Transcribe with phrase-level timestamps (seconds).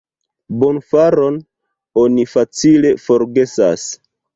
[0.63, 1.39] Bonfaron
[2.07, 3.91] oni facile forgesas.